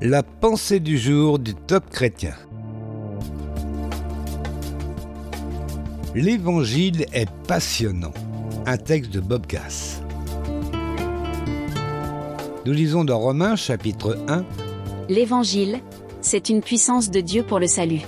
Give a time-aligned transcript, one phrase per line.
[0.00, 2.34] La pensée du jour du top chrétien.
[6.14, 8.12] L'évangile est passionnant.
[8.64, 10.00] Un texte de Bob Gass.
[12.64, 14.44] Nous lisons dans Romains chapitre 1.
[15.08, 15.80] L'évangile,
[16.20, 18.02] c'est une puissance de Dieu pour le salut.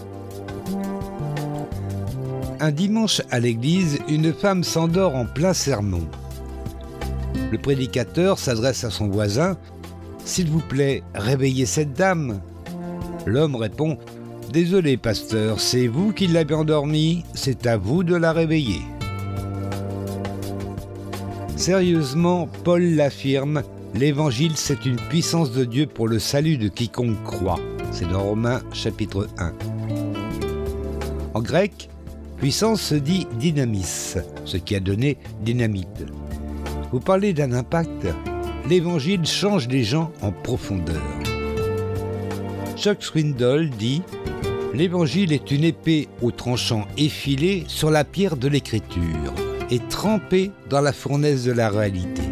[2.60, 6.06] Un dimanche à l'église, une femme s'endort en plein sermon.
[7.50, 9.56] Le prédicateur s'adresse à son voisin
[10.24, 12.40] s'il vous plaît, réveillez cette dame.
[13.26, 13.98] L'homme répond
[14.52, 18.80] Désolé, pasteur, c'est vous qui l'avez endormie, c'est à vous de la réveiller.
[21.56, 23.62] Sérieusement, Paul l'affirme
[23.94, 27.58] L'évangile, c'est une puissance de Dieu pour le salut de quiconque croit.
[27.90, 29.52] C'est dans Romains chapitre 1.
[31.34, 31.88] En grec,
[32.36, 36.06] puissance se dit dynamis, ce qui a donné dynamite.
[36.92, 38.06] Vous parlez d'un impact
[38.70, 41.02] l'évangile change les gens en profondeur.
[42.76, 44.00] Chuck Swindoll dit
[44.72, 49.34] L'évangile est une épée au tranchant effilé sur la pierre de l'écriture
[49.72, 52.22] et trempée dans la fournaise de la réalité.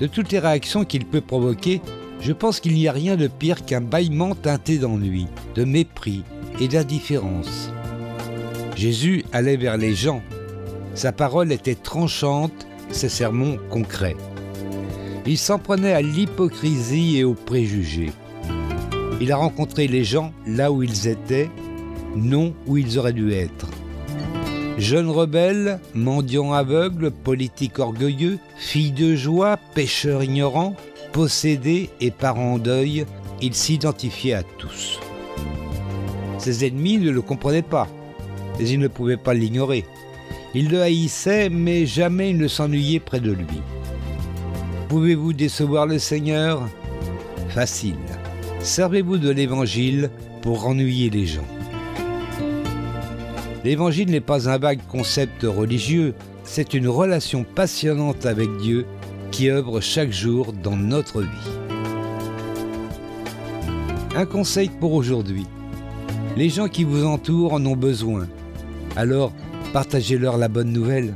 [0.00, 1.80] De toutes les réactions qu'il peut provoquer,
[2.20, 6.24] je pense qu'il n'y a rien de pire qu'un bâillement teinté d'ennui, de mépris
[6.60, 7.70] et d'indifférence.
[8.74, 10.22] Jésus allait vers les gens.
[10.96, 14.16] Sa parole était tranchante, ses sermons concrets.
[15.26, 18.10] Il s'en prenait à l'hypocrisie et aux préjugés.
[19.20, 21.48] Il a rencontré les gens là où ils étaient,
[22.16, 23.68] non où ils auraient dû être.
[24.78, 30.74] Jeunes rebelles, mendiants aveugles, politiques orgueilleux, filles de joie, pêcheurs ignorants,
[31.12, 33.04] possédés et parents en deuil,
[33.40, 34.98] il s'identifiait à tous.
[36.38, 37.86] Ses ennemis ne le comprenaient pas,
[38.58, 39.84] mais ils ne pouvaient pas l'ignorer.
[40.54, 43.62] Ils le haïssaient, mais jamais il ne s'ennuyait près de lui.
[44.92, 46.68] Pouvez-vous décevoir le Seigneur?
[47.48, 47.96] Facile.
[48.60, 50.10] Servez-vous de l'Évangile
[50.42, 51.46] pour ennuyer les gens.
[53.64, 56.12] L'Évangile n'est pas un vague concept religieux,
[56.44, 58.84] c'est une relation passionnante avec Dieu
[59.30, 61.28] qui œuvre chaque jour dans notre vie.
[64.14, 65.46] Un conseil pour aujourd'hui.
[66.36, 68.28] Les gens qui vous entourent en ont besoin.
[68.96, 69.32] Alors,
[69.72, 71.14] partagez-leur la bonne nouvelle.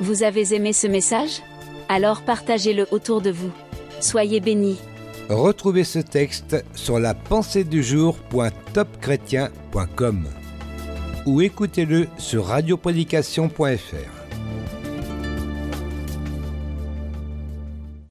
[0.00, 1.40] Vous avez aimé ce message?
[1.92, 3.52] Alors partagez-le autour de vous.
[4.00, 4.78] Soyez bénis.
[5.28, 7.82] Retrouvez ce texte sur la pensée du
[11.26, 14.21] ou écoutez-le sur radioprédication.fr.